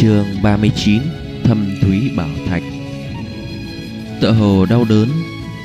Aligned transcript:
chương 0.00 0.26
39 0.42 1.02
Thâm 1.44 1.66
Thúy 1.80 2.10
Bảo 2.16 2.28
Thạch. 2.46 2.62
Tựa 4.20 4.32
hồ 4.32 4.66
đau 4.70 4.84
đớn, 4.88 5.08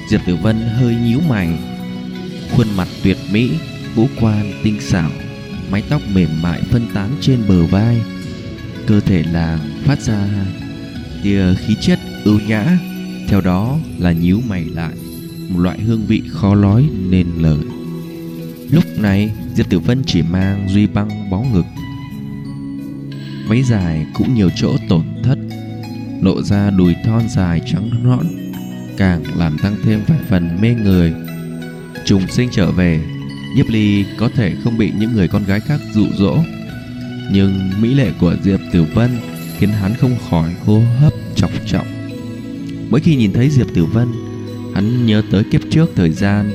Diệp 0.10 0.22
Tử 0.26 0.36
Vân 0.36 0.62
hơi 0.62 0.96
nhíu 0.96 1.20
mày. 1.30 1.50
Khuôn 2.52 2.68
mặt 2.78 2.88
tuyệt 3.04 3.18
mỹ, 3.32 3.52
Ngũ 3.96 4.08
quan 4.22 4.52
tinh 4.64 4.82
xảo, 4.82 5.10
Mái 5.72 5.84
tóc 5.90 6.02
mềm 6.14 6.42
mại 6.42 6.62
phân 6.62 6.88
tán 6.94 7.10
trên 7.22 7.40
bờ 7.48 7.66
vai. 7.66 8.02
Cơ 8.88 9.00
thể 9.00 9.24
là 9.24 9.60
phát 9.84 10.02
ra 10.02 10.28
tia 11.24 11.54
khí 11.56 11.76
chất 11.82 12.00
ưu 12.24 12.40
nhã, 12.48 12.78
Theo 13.28 13.42
đó 13.42 13.78
là 14.00 14.12
nhíu 14.12 14.40
mày 14.48 14.66
lại, 14.66 14.94
Một 15.50 15.60
loại 15.60 15.80
hương 15.80 16.06
vị 16.08 16.22
khó 16.30 16.56
nói 16.56 16.86
nên 17.10 17.28
lời. 17.38 17.60
Lúc 18.72 18.84
này, 18.98 19.32
Diệp 19.56 19.70
Tử 19.70 19.80
Vân 19.80 20.04
chỉ 20.06 20.22
mang 20.22 20.68
duy 20.70 20.88
băng 20.88 21.30
bó 21.30 21.42
ngực 21.54 21.66
váy 23.48 23.64
dài 23.64 24.06
cũng 24.14 24.34
nhiều 24.34 24.50
chỗ 24.56 24.78
tổn 24.90 25.04
thất, 25.24 25.38
lộ 26.22 26.42
ra 26.42 26.70
đùi 26.70 26.96
thon 27.06 27.30
dài 27.30 27.62
trắng 27.66 27.90
nõn, 28.04 28.26
càng 28.98 29.24
làm 29.38 29.58
tăng 29.58 29.76
thêm 29.84 30.02
vài 30.08 30.20
phần 30.30 30.62
mê 30.62 30.76
người. 30.84 31.14
Trùng 32.06 32.28
sinh 32.28 32.50
trở 32.52 32.72
về 32.72 33.02
nhiếp 33.56 33.70
ly 33.70 34.06
có 34.18 34.30
thể 34.36 34.56
không 34.64 34.78
bị 34.78 34.92
những 35.00 35.14
người 35.14 35.28
con 35.28 35.44
gái 35.44 35.60
khác 35.60 35.80
dụ 35.94 36.06
dỗ, 36.18 36.38
nhưng 37.32 37.82
mỹ 37.82 37.94
lệ 37.94 38.12
của 38.20 38.36
diệp 38.44 38.60
tử 38.74 38.86
vân 38.94 39.18
khiến 39.58 39.70
hắn 39.70 39.94
không 39.94 40.16
khỏi 40.30 40.56
hô 40.66 40.82
hấp 41.00 41.14
trọng 41.36 41.52
trọng 41.66 42.04
mỗi 42.94 43.02
khi 43.02 43.16
nhìn 43.16 43.34
thấy 43.34 43.50
diệp 43.50 43.68
tử 43.74 43.86
vân, 43.86 44.08
hắn 44.74 45.06
nhớ 45.06 45.22
tới 45.32 45.44
kiếp 45.44 45.62
trước 45.70 45.92
thời 45.96 46.10
gian 46.10 46.52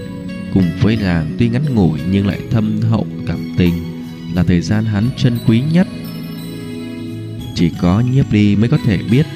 cùng 0.55 0.65
với 0.81 0.97
nàng 0.97 1.37
tuy 1.39 1.49
ngắn 1.49 1.75
ngủi 1.75 2.01
nhưng 2.11 2.27
lại 2.27 2.41
thâm 2.51 2.81
hậu 2.81 3.07
cảm 3.27 3.39
tình 3.57 3.73
là 4.35 4.43
thời 4.43 4.61
gian 4.61 4.85
hắn 4.85 5.09
trân 5.17 5.39
quý 5.47 5.63
nhất 5.73 5.88
chỉ 7.59 7.71
có 7.81 8.01
nhiếp 8.01 8.33
ly 8.33 8.57
mới 8.57 8.69
có 8.69 8.79
thể 8.85 8.99
biết. 9.11 9.27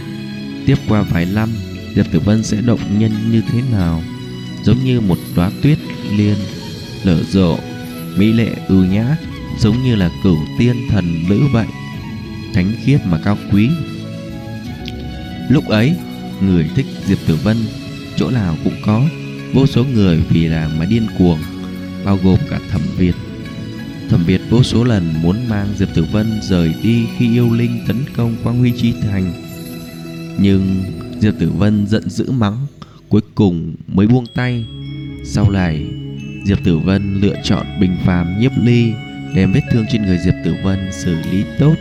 Tiếp 0.67 0.77
qua 0.89 1.03
vài 1.03 1.27
năm, 1.35 1.49
diệp 1.95 2.07
tử 2.13 2.21
vân 2.21 2.43
sẽ 2.43 2.61
động 2.61 2.99
nhân 2.99 3.13
như 3.31 3.43
thế 3.53 3.63
nào? 3.73 4.03
Giống 4.65 4.85
như 4.85 5.01
một 5.01 5.19
đóa 5.37 5.51
tuyết 5.63 5.79
liên 6.17 6.37
lở 7.05 7.23
rộ, 7.23 7.59
mỹ 8.17 8.33
lệ 8.33 8.49
ưu 8.69 8.85
nhã, 8.85 9.17
giống 9.59 9.83
như 9.83 9.95
là 9.95 10.11
cửu 10.23 10.39
tiên 10.59 10.77
thần 10.89 11.29
nữ 11.29 11.41
vậy. 11.53 11.67
Thánh 12.55 12.73
khiết 12.85 13.01
mà 13.07 13.19
cao 13.25 13.39
quý. 13.53 13.69
Lúc 15.49 15.69
ấy, 15.69 15.97
người 16.41 16.71
thích 16.75 16.87
diệp 17.07 17.19
tử 17.27 17.39
vân, 17.43 17.57
chỗ 18.17 18.31
nào 18.31 18.57
cũng 18.65 18.77
có. 18.87 19.05
Vô 19.53 19.67
số 19.67 19.85
người 19.85 20.23
vì 20.29 20.49
nàng 20.49 20.79
mà 20.79 20.85
điên 20.85 21.07
cuồng, 21.19 21.39
bao 22.05 22.19
gồm 22.23 22.39
cả 22.51 22.61
thẩm 22.71 22.81
việt. 22.97 23.15
Thẩm 24.09 24.25
Việt 24.25 24.41
vô 24.51 24.63
số 24.63 24.85
lần 24.85 25.15
muốn 25.23 25.49
mang 25.49 25.75
Diệp 25.77 25.89
Tử 25.95 26.05
Vân 26.13 26.27
rời 26.43 26.75
đi 26.83 27.07
khi 27.19 27.33
yêu 27.33 27.53
linh 27.55 27.85
tấn 27.87 27.97
công 28.17 28.37
Quang 28.43 28.59
Huy 28.59 28.73
Chi 28.77 28.95
Thành. 29.03 29.33
Nhưng 30.39 30.83
Diệp 31.21 31.35
Tử 31.39 31.51
Vân 31.51 31.87
giận 31.87 32.11
dữ 32.11 32.31
mắng, 32.31 32.67
cuối 33.09 33.21
cùng 33.35 33.75
mới 33.87 34.07
buông 34.07 34.27
tay. 34.35 34.65
Sau 35.25 35.51
này, 35.51 35.87
Diệp 36.45 36.65
Tử 36.65 36.79
Vân 36.79 37.21
lựa 37.21 37.35
chọn 37.45 37.67
bình 37.81 37.97
phàm 38.05 38.41
nhiếp 38.41 38.53
ly, 38.63 38.93
đem 39.35 39.53
vết 39.53 39.63
thương 39.73 39.85
trên 39.93 40.07
người 40.07 40.19
Diệp 40.19 40.35
Tử 40.45 40.55
Vân 40.65 40.79
xử 40.93 41.15
lý 41.33 41.45
tốt, 41.59 41.75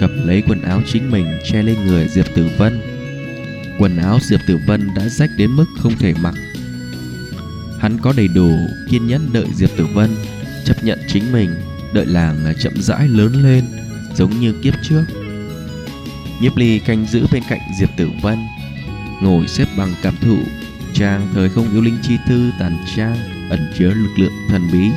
cầm 0.00 0.26
lấy 0.26 0.42
quần 0.48 0.62
áo 0.62 0.82
chính 0.92 1.10
mình 1.10 1.26
che 1.44 1.62
lên 1.62 1.76
người 1.86 2.08
Diệp 2.08 2.26
Tử 2.34 2.48
Vân. 2.58 2.80
Quần 3.78 3.96
áo 3.96 4.18
Diệp 4.22 4.40
Tử 4.46 4.58
Vân 4.66 4.88
đã 4.96 5.08
rách 5.08 5.30
đến 5.38 5.50
mức 5.50 5.66
không 5.78 5.92
thể 5.98 6.14
mặc. 6.22 6.34
Hắn 7.78 7.98
có 7.98 8.12
đầy 8.16 8.28
đủ 8.28 8.50
kiên 8.90 9.06
nhẫn 9.06 9.20
đợi 9.32 9.46
Diệp 9.54 9.70
Tử 9.76 9.86
Vân 9.94 10.10
chấp 10.66 10.84
nhận 10.84 10.98
chính 11.08 11.32
mình, 11.32 11.54
đợi 11.92 12.06
làng 12.06 12.44
à, 12.44 12.52
chậm 12.52 12.72
rãi 12.76 13.08
lớn 13.08 13.42
lên, 13.42 13.64
giống 14.14 14.40
như 14.40 14.52
kiếp 14.62 14.74
trước. 14.82 15.04
Nhiếp 16.40 16.56
ly 16.56 16.78
canh 16.78 17.06
giữ 17.06 17.26
bên 17.32 17.42
cạnh 17.48 17.60
diệp 17.80 17.88
tử 17.96 18.08
vân, 18.22 18.38
ngồi 19.22 19.48
xếp 19.48 19.68
bằng 19.76 19.94
cảm 20.02 20.14
thụ 20.20 20.38
trang 20.94 21.28
thời 21.34 21.48
không 21.48 21.72
yêu 21.72 21.82
linh 21.82 21.98
chi 22.02 22.16
thư 22.26 22.50
tàn 22.58 22.76
trang, 22.96 23.16
ẩn 23.50 23.72
chứa 23.78 23.90
lực 23.90 24.18
lượng 24.18 24.32
thần 24.48 24.62
bí 24.72 24.90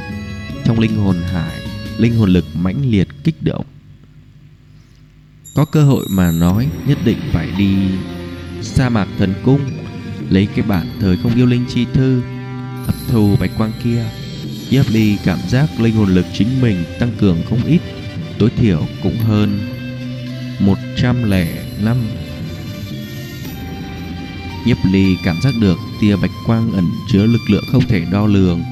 trong 0.65 0.79
linh 0.79 0.97
hồn 0.97 1.15
hải, 1.33 1.59
linh 1.97 2.15
hồn 2.15 2.29
lực 2.29 2.45
mãnh 2.53 2.91
liệt 2.91 3.07
kích 3.23 3.43
động. 3.43 3.65
Có 5.55 5.65
cơ 5.65 5.83
hội 5.83 6.05
mà 6.09 6.31
nói, 6.31 6.67
nhất 6.87 6.97
định 7.05 7.19
phải 7.31 7.51
đi 7.57 7.75
sa 8.61 8.89
mạc 8.89 9.07
thần 9.17 9.33
cung, 9.45 9.61
lấy 10.29 10.47
cái 10.55 10.65
bản 10.67 10.87
thời 10.99 11.17
không 11.17 11.35
yêu 11.35 11.45
linh 11.45 11.65
chi 11.69 11.85
thư, 11.93 12.21
hấp 12.85 12.95
thu 13.07 13.35
bạch 13.39 13.51
quang 13.57 13.71
kia. 13.83 14.05
Yếp 14.69 14.85
Ly 14.91 15.17
cảm 15.23 15.39
giác 15.47 15.79
linh 15.79 15.95
hồn 15.95 16.15
lực 16.15 16.25
chính 16.33 16.61
mình 16.61 16.83
tăng 16.99 17.11
cường 17.19 17.37
không 17.49 17.65
ít, 17.65 17.81
tối 18.39 18.49
thiểu 18.57 18.85
cũng 19.03 19.17
hơn 19.17 19.59
105. 20.59 21.97
Nhiếp 24.65 24.77
Ly 24.91 25.15
cảm 25.23 25.41
giác 25.41 25.53
được 25.61 25.77
tia 26.01 26.15
bạch 26.15 26.31
quang 26.45 26.71
ẩn 26.71 26.85
chứa 27.11 27.25
lực 27.25 27.49
lượng 27.49 27.63
không 27.71 27.87
thể 27.87 28.05
đo 28.11 28.27
lường, 28.27 28.63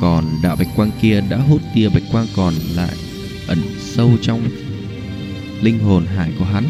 còn 0.00 0.24
đạo 0.42 0.56
bạch 0.56 0.68
quang 0.76 0.90
kia 1.02 1.20
đã 1.30 1.36
hút 1.36 1.60
tia 1.74 1.88
bạch 1.88 2.02
quang 2.12 2.26
còn 2.36 2.54
lại 2.74 2.94
ẩn 3.46 3.58
sâu 3.78 4.10
trong 4.22 4.40
linh 5.62 5.78
hồn 5.78 6.06
hải 6.06 6.32
của 6.38 6.44
hắn. 6.44 6.64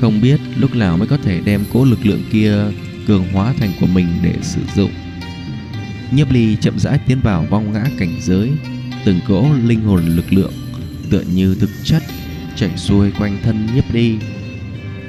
Không 0.00 0.20
biết 0.20 0.40
lúc 0.56 0.74
nào 0.74 0.96
mới 0.96 1.08
có 1.08 1.16
thể 1.16 1.40
đem 1.44 1.64
cố 1.72 1.84
lực 1.84 2.06
lượng 2.06 2.22
kia 2.32 2.56
cường 3.06 3.32
hóa 3.32 3.54
thành 3.58 3.72
của 3.80 3.86
mình 3.86 4.06
để 4.22 4.34
sử 4.42 4.60
dụng. 4.76 4.90
Nhiếp 6.14 6.32
ly 6.32 6.56
chậm 6.60 6.78
rãi 6.78 6.98
tiến 7.06 7.20
vào 7.20 7.46
vong 7.50 7.72
ngã 7.72 7.84
cảnh 7.98 8.18
giới. 8.20 8.50
Từng 9.04 9.20
cỗ 9.28 9.46
linh 9.64 9.80
hồn 9.80 10.06
lực 10.06 10.32
lượng 10.32 10.52
Tựa 11.10 11.22
như 11.34 11.54
thực 11.54 11.70
chất 11.84 12.02
Chạy 12.56 12.76
xuôi 12.76 13.10
quanh 13.18 13.38
thân 13.42 13.68
nhiếp 13.74 13.94
ly. 13.94 14.16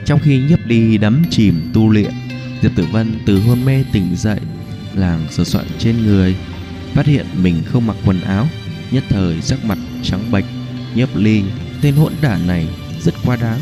Trong 0.06 0.20
khi 0.20 0.40
nhiếp 0.40 0.60
ly 0.66 0.98
đắm 0.98 1.24
chìm 1.30 1.72
tu 1.74 1.90
luyện, 1.90 2.12
Diệp 2.62 2.72
Tử 2.76 2.86
Vân 2.92 3.14
từ 3.26 3.40
hôn 3.40 3.66
mê 3.66 3.84
tỉnh 3.92 4.16
dậy, 4.16 4.40
Làng 4.96 5.28
sửa 5.32 5.44
soạn 5.44 5.66
trên 5.78 6.04
người, 6.04 6.36
Phát 6.94 7.06
hiện 7.06 7.26
mình 7.42 7.62
không 7.66 7.88
mặc 7.88 7.96
quần 8.06 8.22
áo, 8.22 8.48
Nhất 8.92 9.04
thời 9.10 9.42
sắc 9.42 9.66
mặt 9.66 9.78
trắng 10.04 10.32
bệch. 10.32 10.46
Nhiếp 10.96 11.16
ly, 11.16 11.44
Tên 11.82 11.96
hỗn 11.96 12.14
đản 12.22 12.48
này 12.48 12.68
rất 13.02 13.14
quá 13.26 13.36
đáng. 13.36 13.60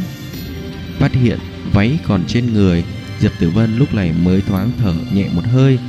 Phát 0.99 1.13
hiện 1.13 1.39
váy 1.73 1.99
còn 2.07 2.23
trên 2.27 2.53
người, 2.53 2.83
Diệp 3.19 3.31
Tử 3.39 3.49
Vân 3.49 3.77
lúc 3.77 3.93
này 3.93 4.13
mới 4.23 4.41
thoáng 4.41 4.71
thở 4.77 4.93
nhẹ 5.13 5.25
một 5.33 5.45
hơi 5.45 5.79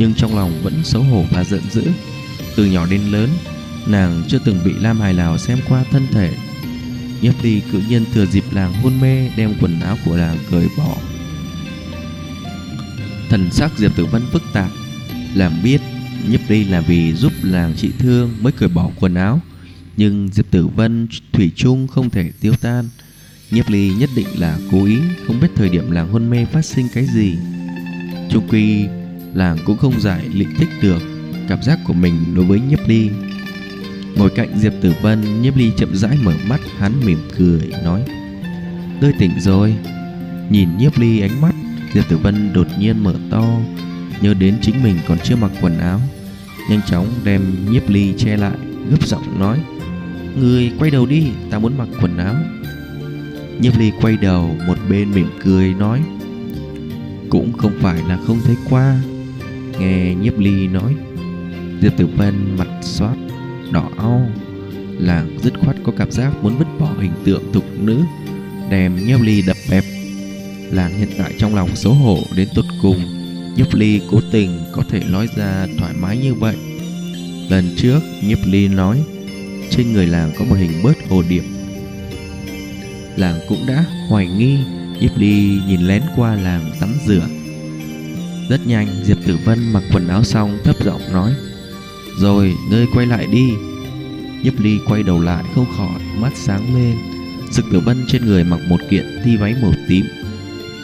nhưng 0.00 0.14
trong 0.14 0.36
lòng 0.36 0.60
vẫn 0.62 0.84
xấu 0.84 1.02
hổ 1.02 1.24
và 1.30 1.44
giận 1.44 1.62
dữ. 1.70 1.82
Từ 2.56 2.66
nhỏ 2.66 2.86
đến 2.86 3.00
lớn, 3.10 3.28
nàng 3.86 4.22
chưa 4.28 4.38
từng 4.44 4.58
bị 4.64 4.72
Lam 4.80 5.00
Hải 5.00 5.14
Lào 5.14 5.38
xem 5.38 5.58
qua 5.68 5.84
thân 5.90 6.06
thể. 6.10 6.34
Nhiếp 7.22 7.34
Ly 7.42 7.60
cự 7.72 7.80
nhiên 7.88 8.04
thừa 8.12 8.26
dịp 8.26 8.44
làng 8.52 8.74
hôn 8.74 9.00
mê 9.00 9.30
đem 9.36 9.54
quần 9.60 9.80
áo 9.80 9.96
của 10.04 10.16
làng 10.16 10.38
cởi 10.50 10.68
bỏ. 10.78 10.96
Thần 13.28 13.50
sắc 13.50 13.78
Diệp 13.78 13.96
Tử 13.96 14.04
Vân 14.04 14.22
phức 14.32 14.42
tạp, 14.52 14.70
làm 15.34 15.52
biết 15.62 15.80
Nhiếp 16.28 16.40
Ly 16.48 16.64
là 16.64 16.80
vì 16.80 17.12
giúp 17.12 17.32
làng 17.42 17.74
trị 17.76 17.90
thương 17.98 18.34
mới 18.40 18.52
cởi 18.52 18.68
bỏ 18.68 18.90
quần 19.00 19.14
áo. 19.14 19.40
Nhưng 19.96 20.28
Diệp 20.32 20.50
Tử 20.50 20.66
Vân 20.66 21.08
thủy 21.32 21.50
chung 21.56 21.86
không 21.86 22.10
thể 22.10 22.30
tiêu 22.40 22.52
tan. 22.60 22.88
Nhiếp 23.50 23.68
Ly 23.68 23.92
nhất 23.98 24.10
định 24.16 24.28
là 24.38 24.58
cố 24.70 24.84
ý 24.84 24.98
không 25.26 25.40
biết 25.40 25.48
thời 25.54 25.68
điểm 25.68 25.90
làng 25.90 26.12
hôn 26.12 26.30
mê 26.30 26.44
phát 26.44 26.64
sinh 26.64 26.88
cái 26.94 27.06
gì. 27.06 27.36
Trung 28.30 28.48
quy 28.48 28.86
làng 29.34 29.56
cũng 29.66 29.78
không 29.78 30.00
giải 30.00 30.28
lịnh 30.32 30.54
tích 30.58 30.68
được 30.82 31.02
cảm 31.50 31.62
giác 31.62 31.78
của 31.84 31.92
mình 31.92 32.34
đối 32.34 32.44
với 32.44 32.60
nhiếp 32.60 32.88
ly. 32.88 33.10
Ngồi 34.16 34.30
cạnh 34.30 34.58
diệp 34.58 34.72
tử 34.80 34.92
vân, 35.02 35.42
nhiếp 35.42 35.56
ly 35.56 35.70
chậm 35.76 35.94
rãi 35.94 36.18
mở 36.22 36.32
mắt, 36.48 36.60
hắn 36.78 36.92
mỉm 37.06 37.18
cười, 37.38 37.72
nói, 37.84 38.02
tôi 39.00 39.12
tỉnh 39.18 39.40
rồi. 39.40 39.74
Nhìn 40.50 40.68
nhiếp 40.78 40.98
ly 40.98 41.20
ánh 41.20 41.40
mắt, 41.40 41.54
diệp 41.94 42.08
tử 42.08 42.16
vân 42.16 42.52
đột 42.52 42.66
nhiên 42.78 43.04
mở 43.04 43.14
to, 43.30 43.58
nhớ 44.20 44.34
đến 44.34 44.58
chính 44.62 44.82
mình 44.82 44.96
còn 45.08 45.18
chưa 45.18 45.36
mặc 45.36 45.50
quần 45.60 45.78
áo, 45.78 46.00
nhanh 46.70 46.80
chóng 46.86 47.06
đem 47.24 47.42
nhiếp 47.70 47.88
ly 47.88 48.14
che 48.18 48.36
lại, 48.36 48.56
gấp 48.90 49.06
giọng 49.06 49.40
nói, 49.40 49.60
người 50.40 50.72
quay 50.78 50.90
đầu 50.90 51.06
đi, 51.06 51.26
ta 51.50 51.58
muốn 51.58 51.78
mặc 51.78 51.88
quần 52.00 52.18
áo. 52.18 52.34
Nhiếp 53.60 53.78
ly 53.78 53.92
quay 54.00 54.16
đầu, 54.16 54.56
một 54.66 54.76
bên 54.90 55.10
mỉm 55.10 55.30
cười, 55.44 55.74
nói, 55.74 56.02
cũng 57.30 57.52
không 57.52 57.72
phải 57.80 58.02
là 58.08 58.18
không 58.26 58.38
thấy 58.44 58.56
qua 58.70 59.00
Nghe 59.80 60.14
nhiếp 60.14 60.38
ly 60.38 60.66
nói. 60.66 60.94
Diệp 61.82 61.96
Tử 61.96 62.06
Văn 62.16 62.56
mặt 62.58 62.68
xoát 62.82 63.16
Đỏ 63.72 63.90
au 63.96 64.30
Làng 64.98 65.38
dứt 65.42 65.52
khoát 65.60 65.76
có 65.84 65.92
cảm 65.96 66.10
giác 66.10 66.32
muốn 66.42 66.58
vứt 66.58 66.66
bỏ 66.78 66.88
hình 67.00 67.12
tượng 67.24 67.52
thục 67.52 67.64
nữ, 67.80 68.00
Đem 68.70 69.06
nhiếp 69.06 69.20
ly 69.20 69.42
đập 69.46 69.56
bẹp. 69.70 69.84
Làng 70.70 70.98
hiện 70.98 71.08
tại 71.18 71.34
trong 71.38 71.54
lòng 71.54 71.76
xấu 71.76 71.94
hổ 71.94 72.18
đến 72.36 72.48
tột 72.54 72.64
cùng, 72.82 72.98
Nhiếp 73.56 73.74
ly 73.74 74.00
cố 74.10 74.20
tình 74.32 74.60
có 74.72 74.82
thể 74.90 75.02
nói 75.10 75.28
ra 75.36 75.66
thoải 75.78 75.94
mái 76.00 76.18
như 76.18 76.34
vậy. 76.34 76.56
Lần 77.50 77.74
trước, 77.76 78.00
nhiếp 78.24 78.38
ly 78.44 78.68
nói, 78.68 79.02
Trên 79.70 79.92
người 79.92 80.06
làng 80.06 80.32
có 80.38 80.44
một 80.44 80.54
hình 80.54 80.82
bớt 80.82 81.08
hồ 81.08 81.22
điệp. 81.28 81.44
Làng 83.16 83.40
cũng 83.48 83.66
đã 83.66 83.84
hoài 84.08 84.26
nghi, 84.26 84.58
Nhiếp 85.00 85.16
ly 85.16 85.60
nhìn 85.68 85.80
lén 85.80 86.02
qua 86.16 86.34
làng 86.34 86.70
tắm 86.80 86.94
rửa 87.06 87.26
rất 88.50 88.66
nhanh, 88.66 88.88
Diệp 89.04 89.18
Tử 89.26 89.38
Vân 89.44 89.72
mặc 89.72 89.82
quần 89.92 90.08
áo 90.08 90.24
xong 90.24 90.58
thấp 90.64 90.76
giọng 90.84 91.12
nói, 91.12 91.34
Rồi, 92.18 92.54
ngươi 92.70 92.86
quay 92.94 93.06
lại 93.06 93.26
đi. 93.26 93.50
Nhấp 94.42 94.54
ly 94.58 94.78
quay 94.86 95.02
đầu 95.02 95.20
lại 95.20 95.44
không 95.54 95.66
khỏi 95.76 96.00
mắt 96.18 96.32
sáng 96.34 96.74
lên. 96.74 96.96
Diệp 97.50 97.64
Tử 97.72 97.80
Vân 97.80 98.04
trên 98.08 98.26
người 98.26 98.44
mặc 98.44 98.60
một 98.68 98.80
kiện 98.90 99.20
thi 99.24 99.36
váy 99.36 99.54
màu 99.62 99.72
tím, 99.88 100.06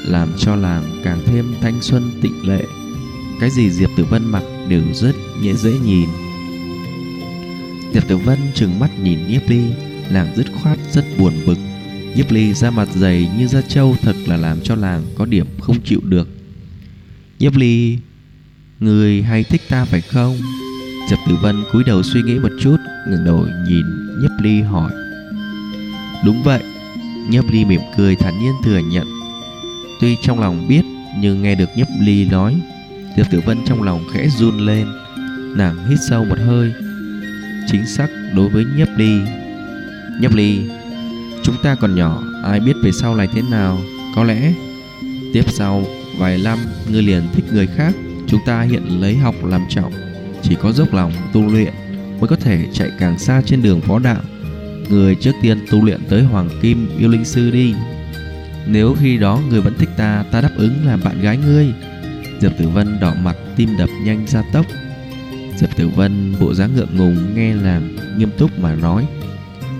Làm 0.04 0.32
cho 0.38 0.56
làng 0.56 1.00
càng 1.04 1.22
thêm 1.26 1.54
thanh 1.60 1.82
xuân 1.82 2.10
tịnh 2.22 2.48
lệ. 2.48 2.64
Cái 3.40 3.50
gì 3.50 3.70
Diệp 3.70 3.90
Tử 3.96 4.04
Vân 4.04 4.24
mặc 4.24 4.42
đều 4.68 4.82
rất 4.94 5.14
dễ 5.42 5.54
dễ 5.54 5.72
nhìn. 5.84 6.08
Diệp 7.94 8.08
Tử 8.08 8.16
Vân 8.16 8.38
trừng 8.54 8.78
mắt 8.78 8.90
nhìn 9.02 9.18
Nhiếp 9.28 9.42
Ly 9.48 9.62
Nàng 10.10 10.36
dứt 10.36 10.46
khoát 10.62 10.78
rất 10.92 11.04
buồn 11.18 11.32
bực. 11.46 11.58
Nhiếp 12.16 12.30
Ly 12.30 12.54
da 12.54 12.70
mặt 12.70 12.88
dày 12.94 13.30
như 13.38 13.46
da 13.46 13.60
trâu 13.60 13.96
Thật 14.02 14.16
là 14.26 14.36
làm 14.36 14.60
cho 14.60 14.74
làng 14.74 15.02
có 15.14 15.24
điểm 15.24 15.46
không 15.60 15.76
chịu 15.84 16.00
được. 16.04 16.28
Nhiếp 17.38 17.56
Ly, 17.56 17.98
Người 18.80 19.22
hay 19.22 19.44
thích 19.44 19.62
ta 19.68 19.84
phải 19.84 20.00
không? 20.00 20.36
Diệp 21.10 21.18
Tử 21.28 21.36
Vân 21.42 21.64
cúi 21.72 21.84
đầu 21.84 22.02
suy 22.02 22.22
nghĩ 22.22 22.38
một 22.38 22.48
chút, 22.60 22.76
ngẩng 23.08 23.24
đầu 23.24 23.46
nhìn 23.68 23.84
Nhiếp 24.20 24.30
Ly 24.40 24.60
hỏi. 24.60 24.92
Đúng 26.24 26.42
vậy 26.42 26.62
Nhiếp 27.30 27.50
Ly 27.50 27.64
mỉm 27.64 27.80
cười 27.96 28.16
thản 28.16 28.38
nhiên 28.38 28.52
thừa 28.64 28.78
nhận. 28.78 29.06
Tuy 30.00 30.16
trong 30.22 30.40
lòng 30.40 30.68
biết, 30.68 30.82
Nhưng 31.18 31.42
nghe 31.42 31.54
được 31.54 31.68
Nhiếp 31.76 31.86
Ly 32.00 32.24
nói 32.24 32.60
Diệp 33.16 33.26
Tử 33.30 33.40
Vân 33.46 33.58
trong 33.66 33.82
lòng 33.82 34.04
khẽ 34.12 34.28
run 34.28 34.58
lên. 34.58 34.86
Nàng 35.56 35.88
hít 35.88 35.98
sâu 36.08 36.24
một 36.24 36.38
hơi. 36.46 36.72
Chính 37.66 37.86
xác 37.86 38.08
đối 38.34 38.48
với 38.48 38.64
Nhiếp 38.76 38.88
Ly. 38.96 39.20
Nhiếp 40.20 40.34
Ly, 40.34 40.68
Chúng 41.42 41.56
ta 41.62 41.74
còn 41.74 41.94
nhỏ, 41.94 42.22
Ai 42.44 42.60
biết 42.60 42.76
về 42.82 42.92
sau 42.92 43.16
này 43.16 43.28
thế 43.34 43.42
nào? 43.50 43.80
Có 44.14 44.24
lẽ 44.24 44.52
Tiếp 45.32 45.44
sau 45.48 45.86
vài 46.18 46.40
năm, 46.44 46.58
Ngươi 46.90 47.02
liền 47.02 47.22
thích 47.34 47.44
người 47.52 47.66
khác. 47.66 47.94
Chúng 48.26 48.40
ta 48.46 48.62
hiện 48.62 49.00
lấy 49.00 49.16
học 49.16 49.34
làm 49.44 49.64
trọng. 49.68 49.92
Chỉ 50.42 50.54
có 50.54 50.72
dốc 50.72 50.94
lòng 50.94 51.12
tu 51.32 51.52
luyện 51.52 51.72
Mới 52.20 52.28
có 52.28 52.36
thể 52.36 52.66
chạy 52.72 52.90
càng 52.98 53.18
xa 53.18 53.42
trên 53.46 53.62
đường 53.62 53.80
phó 53.80 53.98
đạo. 53.98 54.20
Người 54.88 55.14
trước 55.14 55.32
tiên 55.42 55.58
tu 55.70 55.84
luyện 55.84 56.00
tới 56.08 56.22
Hoàng 56.22 56.48
Kim 56.62 56.88
Yêu 56.98 57.08
Linh 57.08 57.24
Sư 57.24 57.50
đi. 57.50 57.74
Nếu 58.66 58.96
khi 59.00 59.18
đó 59.18 59.40
người 59.50 59.60
vẫn 59.60 59.74
thích 59.78 59.88
ta 59.96 60.24
Ta 60.30 60.40
đáp 60.40 60.50
ứng 60.56 60.86
làm 60.86 61.00
bạn 61.04 61.20
gái 61.20 61.36
ngươi. 61.36 61.66
Diệp 62.40 62.52
Tử 62.58 62.68
Vân 62.68 63.00
đỏ 63.00 63.14
mặt, 63.22 63.36
tim 63.56 63.76
đập 63.78 63.88
nhanh 64.04 64.26
ra 64.26 64.42
tốc. 64.52 64.66
Diệp 65.56 65.76
Tử 65.76 65.88
Vân 65.88 66.34
bộ 66.40 66.54
dáng 66.54 66.74
ngượng 66.74 66.96
ngùng, 66.96 67.34
nghe 67.34 67.54
làm 67.54 67.96
nghiêm 68.18 68.30
túc 68.38 68.58
mà 68.58 68.74
nói. 68.74 69.06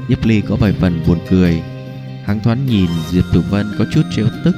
Nhiếp 0.09 0.25
Ly 0.25 0.41
có 0.41 0.57
vài 0.57 0.73
phần 0.73 1.03
buồn 1.07 1.19
cười. 1.31 1.63
Hắn 2.25 2.41
thoáng 2.41 2.67
nhìn 2.67 2.91
Diệp 3.11 3.25
Tử 3.33 3.43
Vân 3.51 3.67
có 3.79 3.85
chút 3.93 4.03
trêu 4.17 4.27
tức. 4.45 4.57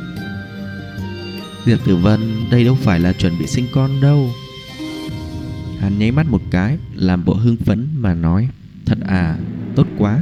Diệp 1.66 1.78
Tử 1.84 1.96
Vân, 1.96 2.50
đây 2.50 2.64
đâu 2.64 2.78
phải 2.82 3.00
là 3.00 3.12
chuẩn 3.12 3.38
bị 3.38 3.46
sinh 3.46 3.66
con 3.72 4.00
đâu. 4.00 4.30
Hắn 5.80 5.98
nháy 5.98 6.10
mắt 6.10 6.26
một 6.26 6.42
cái, 6.50 6.78
Làm 6.94 7.24
bộ 7.24 7.34
hưng 7.34 7.56
phấn 7.56 7.88
mà 7.96 8.14
nói, 8.14 8.48
Thật 8.86 8.98
à 9.06 9.36
tốt 9.76 9.86
quá. 9.98 10.20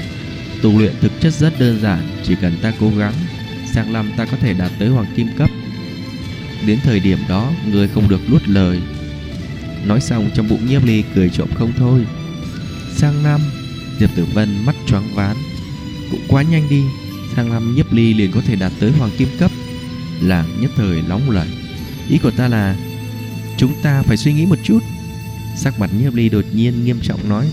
Tu 0.63 0.79
luyện 0.79 0.93
thực 1.01 1.13
chất 1.21 1.33
rất 1.33 1.61
đơn 1.61 1.81
giản, 1.81 2.09
Chỉ 2.25 2.35
cần 2.41 2.53
ta 2.63 2.73
cố 2.81 2.91
gắng, 2.97 3.15
Sang 3.75 3.93
năm 3.93 4.11
ta 4.17 4.27
có 4.27 4.37
thể 4.37 4.55
đạt 4.55 4.71
tới 4.79 4.89
hoàng 4.89 5.07
kim 5.17 5.29
cấp. 5.37 5.51
Đến 6.67 6.79
thời 6.83 7.01
điểm 7.01 7.19
đó, 7.29 7.53
Người 7.71 7.89
không 7.89 8.09
được 8.09 8.31
nuốt 8.31 8.49
lời. 8.49 8.81
Nói 9.87 10.01
xong, 10.01 10.31
trong 10.35 10.49
bụng 10.49 10.67
nhiếp 10.67 10.85
ly 10.85 11.05
cười 11.15 11.31
trộm 11.31 11.49
không 11.55 11.73
thôi. 11.77 12.07
Sang 12.93 13.23
năm, 13.23 13.41
Diệp 13.99 14.11
Tử 14.17 14.25
Vân 14.35 14.65
mắt 14.67 14.77
choáng 14.87 15.15
ván 15.15 15.37
Cũng 16.11 16.21
quá 16.29 16.43
nhanh 16.43 16.69
đi, 16.71 16.83
Sang 17.37 17.53
năm 17.53 17.75
nhiếp 17.75 17.93
ly 17.93 18.15
liền 18.15 18.33
có 18.33 18.41
thể 18.41 18.57
đạt 18.57 18.73
tới 18.81 18.91
hoàng 18.91 19.11
kim 19.19 19.29
cấp. 19.39 19.51
Làng 20.23 20.61
nhất 20.61 20.71
thời 20.77 21.03
nóng 21.09 21.31
lẩy 21.31 21.49
Ý 22.09 22.19
của 22.19 22.31
ta 22.31 22.49
là, 22.49 22.77
Chúng 23.57 23.73
ta 23.83 24.03
phải 24.03 24.17
suy 24.17 24.33
nghĩ 24.33 24.47
một 24.47 24.59
chút. 24.63 24.79
Sắc 25.57 25.81
mặt 25.81 25.91
nhiếp 25.99 26.15
ly 26.15 26.29
đột 26.29 26.45
nhiên 26.53 26.85
nghiêm 26.85 27.01
trọng 27.03 27.29
nói, 27.29 27.47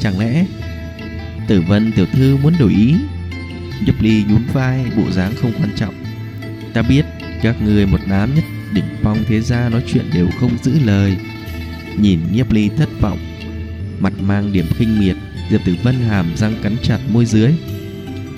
Chẳng 0.00 0.18
lẽ 0.18 0.46
Tử 1.48 1.62
Vân 1.68 1.92
tiểu 1.92 2.06
thư 2.12 2.36
muốn 2.36 2.54
đổi 2.58 2.72
ý? 2.72 2.94
Nhiếp 3.86 4.02
ly 4.02 4.24
nhún 4.28 4.42
vai, 4.52 4.84
Bộ 4.96 5.10
dáng 5.10 5.32
không 5.36 5.52
quan 5.58 5.70
trọng. 5.76 5.94
Ta 6.74 6.82
biết 6.82 7.04
các 7.42 7.62
người 7.62 7.86
một 7.86 8.00
đám 8.10 8.34
nhất 8.34 8.44
đỉnh 8.72 8.84
phong 9.02 9.24
thế 9.28 9.40
gia 9.40 9.68
nói 9.68 9.82
chuyện 9.92 10.10
đều 10.14 10.28
không 10.40 10.58
giữ 10.62 10.72
lời. 10.84 11.16
Nhìn 12.00 12.20
nhiếp 12.32 12.52
ly 12.52 12.70
thất 12.76 12.88
vọng, 13.00 13.18
Mặt 14.00 14.12
mang 14.20 14.52
điểm 14.52 14.66
khinh 14.78 15.00
miệt, 15.00 15.16
Diệp 15.50 15.60
Tử 15.64 15.76
Vân 15.82 15.94
hàm 15.94 16.36
răng 16.36 16.54
cắn 16.62 16.76
chặt 16.82 16.98
môi 17.12 17.26
dưới. 17.26 17.52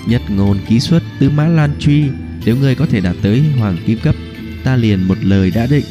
Nhất 0.06 0.22
ngôn 0.28 0.58
ký 0.68 0.80
xuất 0.80 1.02
tứ 1.18 1.30
mã 1.30 1.48
lan 1.48 1.70
truy 1.78 2.04
nếu 2.44 2.56
ngươi 2.56 2.74
có 2.74 2.86
thể 2.86 3.00
đạt 3.00 3.16
tới 3.22 3.42
hoàng 3.58 3.76
kim 3.86 3.98
cấp, 3.98 4.14
Ta 4.64 4.76
liền 4.76 5.08
một 5.08 5.18
lời 5.22 5.50
đã 5.50 5.66
định. 5.66 5.84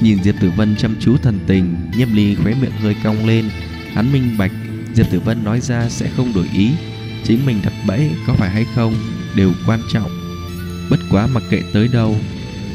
Nhìn 0.00 0.22
Diệp 0.22 0.34
Tử 0.40 0.50
Vân 0.56 0.76
chăm 0.76 0.96
chú 1.00 1.16
thần 1.16 1.38
tình, 1.46 1.76
Nhiếp 1.96 2.08
ly 2.14 2.34
khóe 2.34 2.54
miệng 2.54 2.70
hơi 2.70 2.96
cong 3.04 3.26
lên. 3.26 3.44
Hắn 3.92 4.12
minh 4.12 4.34
bạch, 4.38 4.52
Diệp 4.94 5.10
Tử 5.10 5.20
Vân 5.20 5.44
nói 5.44 5.60
ra 5.60 5.88
sẽ 5.88 6.10
không 6.16 6.32
đổi 6.34 6.48
ý. 6.56 6.70
Chính 7.24 7.46
mình 7.46 7.60
đặt 7.64 7.72
bẫy 7.86 8.10
có 8.26 8.34
phải 8.34 8.50
hay 8.50 8.66
không 8.74 8.94
Đều 9.34 9.52
quan 9.66 9.80
trọng. 9.92 10.10
Bất 10.90 11.00
quá 11.10 11.26
mặc 11.26 11.42
kệ 11.50 11.62
tới 11.72 11.88
đâu, 11.88 12.16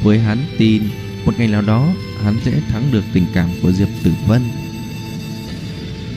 Với 0.03 0.19
hắn 0.19 0.37
tin, 0.57 0.83
Một 1.25 1.33
ngày 1.37 1.47
nào 1.47 1.61
đó 1.61 1.93
hắn 2.23 2.35
sẽ 2.45 2.51
thắng 2.69 2.83
được 2.91 3.03
tình 3.13 3.25
cảm 3.33 3.49
của 3.61 3.71
Diệp 3.71 3.89
Tử 4.03 4.11
Vân. 4.27 4.41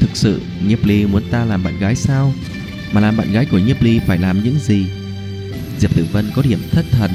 Thực 0.00 0.10
sự, 0.14 0.40
Nhiếp 0.66 0.86
Ly 0.86 1.06
muốn 1.06 1.22
ta 1.30 1.44
làm 1.44 1.64
bạn 1.64 1.78
gái 1.78 1.96
sao? 1.96 2.32
Mà 2.92 3.00
làm 3.00 3.16
bạn 3.16 3.32
gái 3.32 3.46
của 3.46 3.58
Nhiếp 3.58 3.82
Ly 3.82 4.00
phải 4.06 4.18
làm 4.18 4.44
những 4.44 4.58
gì? 4.58 4.86
Diệp 5.82 5.94
Tử 5.94 6.06
Vân 6.12 6.24
có 6.34 6.42
điểm 6.42 6.58
thất 6.70 6.84
thần. 6.90 7.10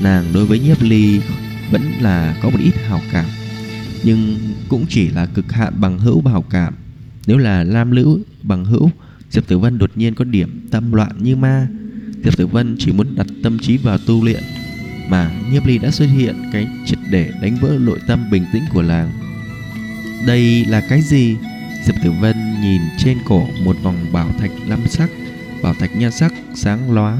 Nàng 0.00 0.24
đối 0.34 0.46
với 0.46 0.58
Nhiếp 0.58 0.82
Ly 0.82 1.20
Vẫn 1.70 1.82
là 2.00 2.36
có 2.42 2.50
một 2.50 2.58
ít 2.62 2.74
hào 2.88 3.00
cảm, 3.12 3.24
Nhưng 4.02 4.38
cũng 4.68 4.86
chỉ 4.88 5.08
là 5.08 5.26
cực 5.26 5.52
hạn 5.52 5.72
bằng 5.80 5.98
hữu 5.98 6.20
và 6.20 6.30
hào 6.30 6.42
cảm. 6.42 6.74
Nếu 7.26 7.38
là 7.38 7.64
lam 7.64 7.90
lữ 7.90 8.22
bằng 8.42 8.64
hữu, 8.64 8.90
Diệp 9.30 9.46
Tử 9.46 9.58
Vân 9.58 9.78
đột 9.78 9.90
nhiên 9.94 10.14
có 10.14 10.24
điểm 10.24 10.68
tâm 10.70 10.92
loạn 10.92 11.10
như 11.18 11.36
ma. 11.36 11.68
Diệp 12.24 12.36
Tử 12.36 12.46
Vân 12.46 12.76
chỉ 12.78 12.92
muốn 12.92 13.14
đặt 13.14 13.26
tâm 13.42 13.58
trí 13.58 13.76
vào 13.76 13.98
tu 13.98 14.24
luyện, 14.24 14.42
Mà 15.08 15.32
Nhiếp 15.52 15.66
Ly 15.66 15.78
đã 15.78 15.90
xuất 15.90 16.06
hiện 16.06 16.36
cái 16.52 16.68
triệt 16.86 16.98
để 17.10 17.32
đánh 17.42 17.56
vỡ 17.60 17.78
nội 17.80 17.98
tâm 18.06 18.30
bình 18.30 18.44
tĩnh 18.52 18.62
của 18.72 18.82
làng. 18.82 19.12
Đây 20.26 20.64
là 20.64 20.80
cái 20.88 21.02
gì? 21.02 21.36
Diệp 21.84 21.94
Tử 22.04 22.10
Vân 22.20 22.36
nhìn 22.62 22.80
trên 22.98 23.18
cổ 23.24 23.46
một 23.64 23.76
vòng 23.82 24.06
bảo 24.12 24.32
thạch 24.38 24.52
lam 24.66 24.86
sắc, 24.86 25.10
Bảo 25.62 25.74
thạch 25.74 25.96
nha 25.96 26.10
sắc 26.10 26.32
sáng 26.54 26.92
lóa. 26.92 27.18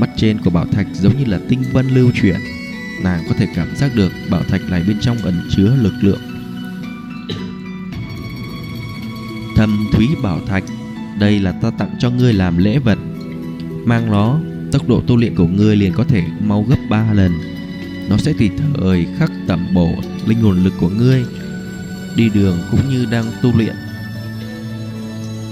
Mắt 0.00 0.10
trên 0.16 0.38
của 0.38 0.50
bảo 0.50 0.66
thạch 0.66 0.86
giống 0.92 1.18
như 1.18 1.24
là 1.24 1.40
tinh 1.48 1.62
vân 1.72 1.88
lưu 1.88 2.10
chuyển. 2.22 2.40
Nàng 3.02 3.24
có 3.28 3.34
thể 3.38 3.46
cảm 3.54 3.76
giác 3.76 3.94
được 3.94 4.12
bảo 4.30 4.42
thạch 4.42 4.60
này 4.70 4.84
bên 4.88 4.96
trong 5.00 5.16
ẩn 5.16 5.34
chứa 5.56 5.76
lực 5.76 5.94
lượng. 6.00 6.20
Thâm 9.56 9.88
thúy 9.92 10.08
bảo 10.22 10.40
thạch, 10.46 10.64
Đây 11.18 11.40
là 11.40 11.52
ta 11.52 11.70
tặng 11.70 11.90
cho 11.98 12.10
ngươi 12.10 12.32
làm 12.32 12.58
lễ 12.58 12.78
vật. 12.78 12.98
Mang 13.84 14.10
nó, 14.10 14.40
Tốc 14.72 14.88
độ 14.88 15.02
tu 15.06 15.16
luyện 15.16 15.34
của 15.34 15.46
ngươi 15.46 15.76
liền 15.76 15.92
có 15.92 16.04
thể 16.04 16.22
mau 16.40 16.62
gấp 16.62 16.76
3 16.90 17.12
lần. 17.12 17.32
Nó 18.08 18.16
sẽ 18.16 18.32
tùy 18.38 18.50
thời 18.74 19.06
khắc 19.18 19.30
tẩm 19.46 19.66
bổ 19.74 19.94
linh 20.26 20.40
hồn 20.40 20.64
lực 20.64 20.72
của 20.80 20.88
ngươi, 20.88 21.24
Đi 22.16 22.30
đường 22.34 22.58
cũng 22.70 22.88
như 22.90 23.06
đang 23.10 23.24
tu 23.42 23.56
luyện. 23.56 23.74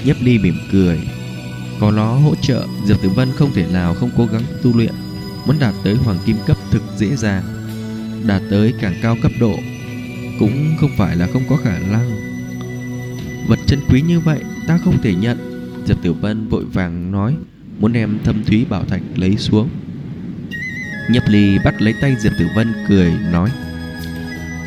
Nhấp 0.05 0.17
ly 0.21 0.39
mỉm 0.39 0.55
cười. 0.73 0.99
Có 1.81 1.91
nó 1.91 2.15
hỗ 2.15 2.35
trợ, 2.35 2.67
Diệp 2.85 3.03
Tử 3.03 3.09
Vân 3.09 3.33
không 3.33 3.53
thể 3.55 3.67
nào 3.73 3.95
không 3.95 4.11
cố 4.17 4.27
gắng 4.27 4.43
tu 4.63 4.77
luyện. 4.77 4.93
Muốn 5.47 5.57
đạt 5.61 5.75
tới 5.85 5.95
hoàng 5.95 6.19
kim 6.27 6.37
cấp 6.47 6.57
thực 6.71 6.83
dễ 6.97 7.17
dàng, 7.17 7.43
Đạt 8.27 8.43
tới 8.51 8.75
càng 8.81 8.95
cao 9.03 9.17
cấp 9.23 9.33
độ 9.41 9.55
Cũng 10.39 10.77
không 10.81 10.91
phải 10.97 11.17
là 11.17 11.27
không 11.33 11.43
có 11.49 11.57
khả 11.57 11.79
năng. 11.79 12.11
Vật 13.49 13.59
chân 13.67 13.81
quý 13.91 14.01
như 14.01 14.21
vậy, 14.21 14.41
ta 14.67 14.79
không 14.85 15.03
thể 15.03 15.15
nhận. 15.15 15.39
Diệp 15.87 16.03
Tử 16.03 16.13
Vân 16.13 16.49
vội 16.49 16.65
vàng 16.65 17.13
nói, 17.13 17.37
Muốn 17.79 17.93
đem 17.93 18.19
thâm 18.25 18.45
thúy 18.45 18.65
bảo 18.69 18.85
thạch 18.85 19.03
lấy 19.17 19.37
xuống. 19.37 19.69
Nhấp 21.11 21.23
ly 21.27 21.59
bắt 21.65 21.83
lấy 21.83 21.95
tay 22.01 22.17
Diệp 22.19 22.33
Tử 22.39 22.47
Vân 22.57 22.73
cười, 22.89 23.13
nói, 23.33 23.51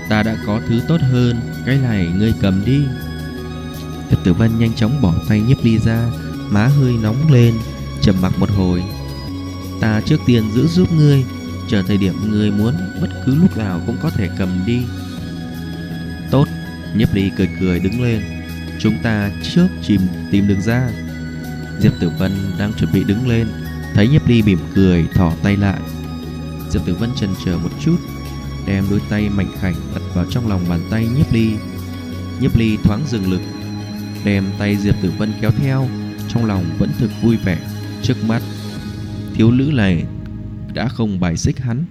Ta 0.09 0.23
đã 0.23 0.37
có 0.45 0.61
thứ 0.67 0.81
tốt 0.87 1.01
hơn, 1.01 1.35
Cái 1.65 1.77
này 1.77 2.07
ngươi 2.17 2.33
cầm 2.41 2.61
đi. 2.65 2.81
Diệp 4.09 4.23
Tử 4.23 4.33
Vân 4.33 4.59
nhanh 4.59 4.73
chóng 4.73 5.01
bỏ 5.01 5.13
tay 5.29 5.41
nhấp 5.41 5.57
ly 5.63 5.77
ra 5.77 6.09
Má 6.49 6.67
hơi 6.67 6.97
nóng 7.01 7.31
lên, 7.31 7.53
trầm 8.01 8.15
mặc 8.21 8.33
một 8.39 8.49
hồi. 8.49 8.83
Ta 9.81 10.01
trước 10.05 10.19
tiên 10.25 10.43
giữ 10.53 10.67
giúp 10.67 10.91
ngươi, 10.91 11.23
Chờ 11.67 11.83
thời 11.87 11.97
điểm 11.97 12.13
ngươi 12.29 12.51
muốn, 12.51 12.73
Bất 13.01 13.09
cứ 13.25 13.35
lúc 13.35 13.57
nào 13.57 13.81
cũng 13.85 13.97
có 14.01 14.09
thể 14.09 14.29
cầm 14.37 14.49
đi. 14.65 14.79
Tốt 16.31 16.47
Nhấp 16.95 17.13
ly 17.13 17.31
cười 17.37 17.49
cười 17.59 17.79
đứng 17.79 18.01
lên. 18.01 18.21
Chúng 18.79 18.95
ta 19.03 19.31
trước 19.43 19.67
chìm, 19.81 20.01
tìm 20.31 20.47
đường 20.47 20.61
ra. 20.61 20.89
Diệp 21.79 21.93
Tử 21.99 22.11
Vân 22.19 22.31
đang 22.59 22.73
chuẩn 22.73 22.91
bị 22.93 23.03
đứng 23.03 23.27
lên, 23.27 23.47
Thấy 23.93 24.07
Nhiếp 24.07 24.27
Ly 24.27 24.41
mỉm 24.41 24.59
cười 24.75 25.07
thỏ 25.13 25.33
tay 25.43 25.57
lại. 25.57 25.79
Diệp 26.69 26.85
Tử 26.85 26.95
Vân 26.95 27.09
chần 27.15 27.29
chờ 27.45 27.57
một 27.57 27.69
chút, 27.79 27.97
Đem 28.65 28.85
đôi 28.89 29.01
tay 29.09 29.29
mảnh 29.29 29.51
khảnh 29.61 29.75
đặt 29.95 30.01
vào 30.13 30.25
trong 30.29 30.47
lòng 30.47 30.61
bàn 30.69 30.79
tay 30.89 31.07
Nhiếp 31.15 31.33
Ly. 31.33 31.51
Nhiếp 32.39 32.57
Ly 32.57 32.77
thoáng 32.83 33.01
dừng 33.07 33.31
lực, 33.31 33.41
Đem 34.23 34.45
tay 34.59 34.77
Diệp 34.77 34.95
Tử 35.01 35.11
Vân 35.17 35.33
kéo 35.41 35.51
theo. 35.51 35.87
Trong 36.29 36.45
lòng 36.45 36.65
vẫn 36.79 36.89
thực 36.99 37.11
vui 37.21 37.37
vẻ 37.37 37.57
Trước 38.03 38.23
mắt. 38.27 38.41
Thiếu 39.35 39.51
nữ 39.51 39.71
này 39.73 40.03
đã 40.73 40.87
không 40.87 41.19
bài 41.19 41.37
xích 41.37 41.59
hắn. 41.59 41.85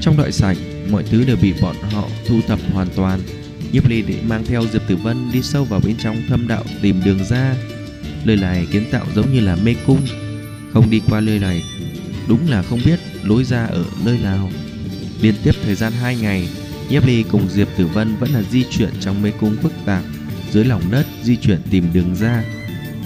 Trong 0.00 0.16
đội 0.16 0.32
sảnh, 0.32 0.56
Mọi 0.90 1.04
thứ 1.10 1.24
đều 1.24 1.36
bị 1.42 1.54
bọn 1.62 1.76
họ 1.92 2.08
thu 2.26 2.40
thập 2.46 2.58
hoàn 2.72 2.88
toàn. 2.96 3.20
Nhiếp 3.72 3.88
Ly 3.88 4.02
để 4.02 4.14
mang 4.28 4.44
theo 4.46 4.62
Diệp 4.72 4.82
Tử 4.88 4.96
Vân 4.96 5.30
đi 5.32 5.42
sâu 5.42 5.64
vào 5.64 5.80
bên 5.84 5.96
trong 5.96 6.16
thâm 6.28 6.48
đạo 6.48 6.62
tìm 6.82 7.00
đường 7.04 7.24
ra. 7.24 7.54
Lời 8.24 8.36
này 8.36 8.66
kiến 8.72 8.84
tạo 8.90 9.06
giống 9.14 9.32
như 9.34 9.40
là 9.40 9.56
mê 9.56 9.74
cung. 9.86 10.00
Không 10.72 10.90
đi 10.90 11.00
qua 11.10 11.20
nơi 11.20 11.38
này, 11.38 11.62
Đúng 12.28 12.50
là 12.50 12.62
không 12.62 12.80
biết 12.84 13.00
lối 13.22 13.44
ra 13.44 13.64
ở 13.64 13.84
nơi 14.04 14.18
nào. 14.22 14.50
Liên 15.22 15.34
tiếp 15.44 15.52
thời 15.64 15.74
gian 15.74 15.92
2 15.92 16.16
ngày, 16.16 16.48
Nhiếp 16.90 17.06
Ly 17.06 17.22
cùng 17.22 17.48
Diệp 17.48 17.68
Tử 17.76 17.86
Vân 17.86 18.16
vẫn 18.16 18.30
là 18.30 18.42
di 18.42 18.64
chuyển 18.70 18.90
trong 19.00 19.22
mê 19.22 19.32
cung 19.40 19.56
phức 19.56 19.72
tạp 19.84 20.04
Dưới 20.52 20.64
lòng 20.64 20.82
đất 20.90 21.06
di 21.22 21.36
chuyển 21.36 21.58
tìm 21.70 21.84
đường 21.92 22.16
ra. 22.16 22.44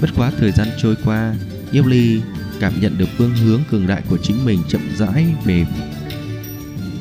Bất 0.01 0.11
quá 0.17 0.33
thời 0.39 0.53
gian 0.53 0.69
trôi 0.83 0.97
qua 1.05 1.35
Nhiếp 1.73 1.87
Ly 1.87 2.21
cảm 2.61 2.81
nhận 2.81 2.99
được 2.99 3.09
phương 3.19 3.37
hướng 3.37 3.61
cường 3.71 3.87
đại 3.87 4.03
của 4.09 4.19
chính 4.23 4.45
mình 4.45 4.59
chậm 4.69 4.81
rãi 4.97 5.27
về 5.45 5.67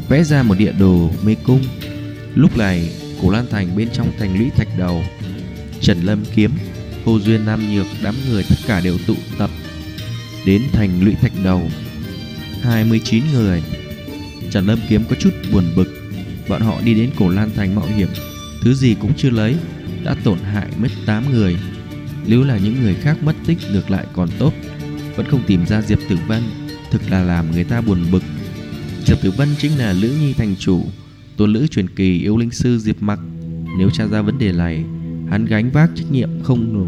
vẽ 0.10 0.24
ra 0.24 0.44
một 0.44 0.58
địa 0.58 0.72
đồ 0.80 1.10
mê 1.24 1.36
cung. 1.44 1.64
Lúc 2.36 2.58
này, 2.58 2.90
Cổ 3.22 3.30
Lan 3.30 3.46
Thành 3.50 3.76
bên 3.76 3.90
trong 3.94 4.12
thành 4.20 4.38
lũy 4.40 4.50
thạch 4.50 4.68
đầu, 4.78 5.04
Trần 5.82 6.02
Lâm 6.02 6.24
Kiếm, 6.36 6.52
Hồ 7.06 7.20
Duyên 7.20 7.46
Nam 7.46 7.74
Nhược 7.76 7.86
đám 8.04 8.16
người 8.30 8.44
tất 8.50 8.56
cả 8.68 8.82
đều 8.82 8.98
tụ 9.08 9.16
tập 9.38 9.50
đến 10.46 10.62
thành 10.74 11.04
lũy 11.04 11.14
thạch 11.14 11.32
đầu. 11.44 11.62
29 12.62 13.24
người. 13.34 13.64
Trần 14.52 14.66
Lâm 14.66 14.80
Kiếm 14.90 15.04
có 15.10 15.16
chút 15.20 15.32
buồn 15.54 15.64
bực, 15.76 15.94
bọn 16.50 16.62
họ 16.62 16.82
đi 16.82 16.94
đến 16.94 17.10
Cổ 17.20 17.30
Lan 17.30 17.50
Thành 17.56 17.76
mạo 17.76 17.86
hiểm, 17.86 18.10
thứ 18.62 18.74
gì 18.74 18.96
cũng 19.02 19.14
chưa 19.18 19.30
lấy, 19.30 19.56
đã 20.04 20.16
tổn 20.24 20.40
hại 20.40 20.68
mất 20.78 20.90
8 21.06 21.32
người. 21.32 21.58
Nếu 22.28 22.44
là 22.44 22.58
những 22.58 22.82
người 22.82 22.96
khác 22.96 23.24
mất 23.24 23.36
tích 23.46 23.58
ngược 23.72 23.92
lại 23.92 24.06
còn 24.14 24.30
tốt, 24.40 24.54
Vẫn 25.16 25.26
không 25.30 25.44
tìm 25.48 25.66
ra 25.66 25.82
Diệp 25.82 26.00
Tử 26.10 26.18
Vân, 26.28 26.42
Thực 26.92 27.02
là 27.12 27.24
làm 27.24 27.52
người 27.52 27.64
ta 27.64 27.82
buồn 27.82 28.06
bực. 28.12 28.24
Diệp 29.06 29.22
Tử 29.22 29.32
Vân 29.32 29.48
chính 29.58 29.78
là 29.78 29.94
Lữ 29.94 30.10
Nhi 30.22 30.34
thành 30.34 30.56
chủ, 30.60 30.84
Tôn 31.38 31.54
Lữ 31.54 31.68
truyền 31.68 31.90
kỳ 31.90 32.20
yêu 32.20 32.38
linh 32.38 32.52
sư 32.52 32.80
Diệp 32.80 33.02
Mặc. 33.02 33.20
Nếu 33.78 33.90
tra 33.90 34.08
ra 34.08 34.22
vấn 34.22 34.38
đề 34.38 34.52
này, 34.52 34.84
Hắn 35.30 35.46
gánh 35.46 35.72
vác 35.72 35.90
trách 35.96 36.12
nhiệm 36.12 36.30
không 36.44 36.74
đủ 36.74 36.88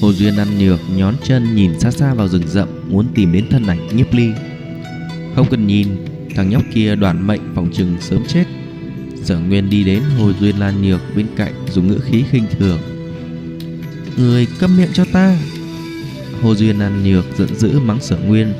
Hồ 0.00 0.12
Duyên 0.12 0.36
ăn 0.36 0.58
nhược, 0.58 0.80
nhón 0.96 1.14
chân 1.24 1.54
nhìn 1.54 1.80
xa 1.80 1.90
xa 1.90 2.14
vào 2.14 2.28
rừng 2.28 2.48
rậm, 2.48 2.68
Muốn 2.88 3.06
tìm 3.14 3.32
đến 3.32 3.44
thân 3.50 3.66
ảnh 3.66 3.96
nhiếp 3.96 4.14
ly. 4.14 4.30
Không 5.34 5.46
cần 5.50 5.66
nhìn, 5.66 5.88
Thằng 6.34 6.50
nhóc 6.50 6.62
kia 6.74 6.96
đoạn 6.96 7.26
mệnh 7.26 7.40
phòng 7.54 7.70
trừng 7.72 7.96
sớm 8.00 8.22
chết. 8.28 8.44
Sở 9.26 9.38
Nguyên 9.38 9.70
đi 9.70 9.84
đến 9.84 10.02
Hồ 10.18 10.32
Duyên 10.40 10.58
Lan 10.58 10.82
Nhược 10.82 11.00
bên 11.16 11.26
cạnh 11.36 11.52
dùng 11.70 11.88
ngữ 11.88 11.98
khí 12.04 12.24
khinh 12.30 12.44
thường. 12.58 12.78
Người 14.16 14.46
câm 14.58 14.76
miệng 14.76 14.90
cho 14.92 15.04
ta. 15.12 15.36
Hồ 16.42 16.54
Duyên 16.54 16.78
Lan 16.78 17.04
Nhược 17.04 17.24
giận 17.38 17.54
dữ 17.54 17.80
mắng 17.80 18.00
Sở 18.00 18.16
Nguyên. 18.16 18.52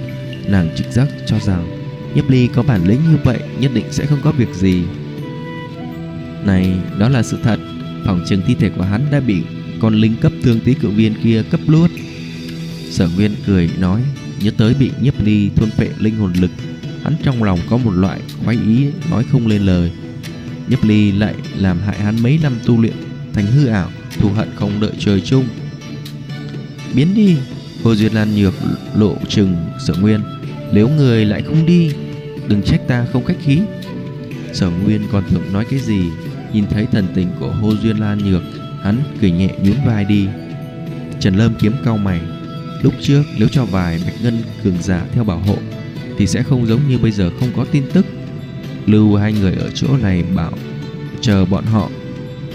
Nàng 0.49 0.69
trực 0.77 0.87
giác 0.93 1.09
cho 1.27 1.39
rằng 1.39 1.67
Nhiếp 2.15 2.31
Ly 2.31 2.49
có 2.55 2.63
bản 2.63 2.89
lĩnh 2.89 3.01
như 3.11 3.19
vậy 3.25 3.39
nhất 3.61 3.71
định 3.75 3.85
sẽ 3.91 4.07
không 4.07 4.19
có 4.25 4.33
việc 4.33 4.55
gì. 4.55 4.83
Này, 6.45 6.75
đó 6.99 7.09
là 7.09 7.23
sự 7.23 7.39
thật. 7.43 7.61
Phòng 8.07 8.25
trường 8.27 8.43
thi 8.47 8.55
thể 8.55 8.71
của 8.71 8.83
hắn 8.83 9.07
đã 9.11 9.21
bị 9.21 9.43
con 9.81 9.95
linh 9.95 10.17
cấp 10.21 10.33
thương 10.43 10.61
tí 10.61 10.75
cự 10.75 10.89
viên 10.89 11.15
kia 11.23 11.43
cấp 11.51 11.61
luốt. 11.67 11.91
Sở 12.91 13.09
Nguyên 13.17 13.35
cười 13.47 13.71
nói, 13.79 14.03
nhớ 14.41 14.51
tới 14.57 14.75
bị 14.75 14.91
Nhiếp 15.01 15.21
Ly 15.21 15.51
thôn 15.57 15.71
phệ 15.71 15.89
linh 15.99 16.17
hồn 16.17 16.33
lực, 16.41 16.51
hắn 17.05 17.15
trong 17.23 17.43
lòng 17.43 17.59
có 17.71 17.77
một 17.77 17.91
loại 17.91 18.21
khoái 18.45 18.59
ý 18.67 18.87
nói 19.11 19.25
không 19.33 19.47
lên 19.47 19.63
lời. 19.63 19.93
Nhấp 20.69 20.85
ly 20.85 21.13
lại 21.13 21.35
làm 21.57 21.79
hại 21.81 21.99
hắn 21.99 22.23
mấy 22.23 22.39
năm 22.43 22.53
tu 22.67 22.81
luyện 22.81 22.95
thành 23.33 23.47
hư 23.47 23.67
ảo, 23.67 23.91
thù 24.21 24.29
hận 24.29 24.49
không 24.55 24.81
đợi 24.81 24.93
trời 24.99 25.21
chung. 25.21 25.45
Biến 26.95 27.15
đi, 27.15 27.37
Hồ 27.85 27.95
Duyệt 27.95 28.15
Lan 28.15 28.37
nhược 28.37 28.55
lộ 28.95 29.17
trừng 29.29 29.57
sở 29.87 29.95
nguyên. 29.95 30.21
Nếu 30.73 30.89
người 30.89 31.25
lại 31.25 31.43
không 31.43 31.67
đi, 31.67 31.91
đừng 32.49 32.63
trách 32.63 32.81
ta 32.89 33.07
không 33.13 33.25
khách 33.25 33.37
khí. 33.45 33.61
Sở 34.53 34.71
Nguyên 34.71 35.03
còn 35.13 35.25
tưởng 35.31 35.53
nói 35.53 35.65
cái 35.71 35.79
gì, 35.79 36.01
nhìn 36.53 36.65
thấy 36.71 36.87
thần 36.93 37.07
tình 37.15 37.29
của 37.41 37.51
Hồ 37.51 37.73
Duyên 37.83 38.01
Lan 38.01 38.19
nhược, 38.19 38.43
hắn 38.83 38.99
cười 39.21 39.31
nhẹ 39.31 39.51
nhún 39.63 39.77
vai 39.87 40.05
đi. 40.05 40.27
Trần 41.21 41.37
Lâm 41.37 41.55
kiếm 41.59 41.73
cau 41.85 41.97
mày, 41.97 42.21
lúc 42.83 42.95
trước 43.01 43.23
nếu 43.39 43.49
cho 43.49 43.65
vài 43.65 44.01
bạch 44.07 44.23
ngân 44.23 44.43
cường 44.65 44.83
giả 44.83 45.07
theo 45.13 45.25
bảo 45.25 45.39
hộ 45.39 45.57
thì 46.19 46.27
sẽ 46.27 46.43
không 46.43 46.67
giống 46.67 46.89
như 46.89 46.99
bây 46.99 47.11
giờ 47.11 47.31
không 47.41 47.49
có 47.57 47.65
tin 47.73 47.83
tức 47.93 48.07
Lưu 48.87 49.17
hai 49.17 49.33
người 49.33 49.53
ở 49.53 49.71
chỗ 49.75 49.97
này 49.97 50.25
bảo, 50.35 50.53
chờ 51.21 51.45
bọn 51.45 51.65
họ, 51.65 51.91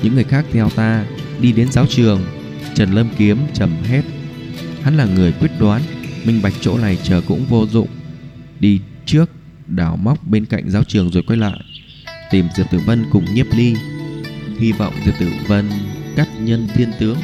Những 0.04 0.16
người 0.16 0.24
khác 0.24 0.46
theo 0.52 0.70
ta, 0.70 1.06
Đi 1.42 1.52
đến 1.52 1.72
giáo 1.72 1.86
trường. 1.90 2.22
Trần 2.76 2.92
Lâm 2.92 3.10
Kiếm 3.18 3.38
trầm 3.54 3.70
hét. 3.84 4.02
Hắn 4.82 4.98
là 4.98 5.06
người 5.06 5.32
quyết 5.32 5.52
đoán, 5.60 5.82
Minh 6.26 6.42
bạch 6.44 6.54
chỗ 6.62 6.78
này 6.78 6.98
chờ 7.04 7.22
cũng 7.28 7.46
vô 7.46 7.68
dụng. 7.68 7.88
Đi 8.60 8.80
trước, 9.06 9.30
đào 9.68 9.98
móc 9.98 10.28
bên 10.28 10.46
cạnh 10.46 10.70
giáo 10.70 10.84
trường 10.84 11.10
rồi 11.10 11.24
quay 11.28 11.38
lại, 11.40 11.60
Tìm 12.32 12.46
Diệp 12.56 12.72
Tử 12.72 12.80
Vân 12.86 13.06
cùng 13.12 13.26
nhiếp 13.34 13.46
ly. 13.56 13.76
Hy 14.60 14.72
vọng 14.72 14.94
Diệp 15.06 15.14
Tử 15.20 15.30
Vân 15.48 15.70
cắt 16.16 16.28
nhân 16.40 16.68
thiên 16.76 16.92
tướng. 17.00 17.18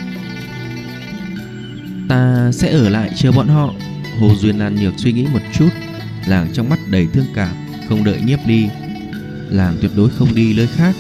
Ta 2.10 2.52
sẽ 2.54 2.72
ở 2.72 2.90
lại 2.90 3.12
chờ 3.16 3.32
bọn 3.32 3.48
họ. 3.48 3.74
Hồ 4.20 4.36
Duyên 4.36 4.60
An 4.60 4.76
Nhược 4.76 4.94
suy 4.98 5.12
nghĩ 5.14 5.26
một 5.34 5.40
chút, 5.54 5.70
Làng 6.28 6.48
trong 6.54 6.70
mắt 6.70 6.80
đầy 6.90 7.08
thương 7.14 7.26
cảm, 7.34 7.56
Không 7.90 8.04
đợi 8.04 8.22
nhiếp 8.26 8.40
ly 8.48 8.70
làng 9.50 9.77
tuyệt 9.82 9.92
đối 9.96 10.10
không 10.10 10.36
đi 10.36 10.54
nơi 10.54 10.68
khác. 10.68 10.96